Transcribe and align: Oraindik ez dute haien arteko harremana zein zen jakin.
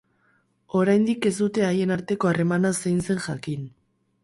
Oraindik 0.79 1.27
ez 1.31 1.33
dute 1.41 1.65
haien 1.67 1.95
arteko 1.97 2.31
harremana 2.33 2.73
zein 2.81 3.07
zen 3.09 3.25
jakin. 3.31 3.71